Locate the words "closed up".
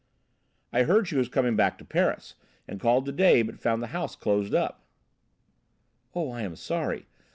4.15-4.83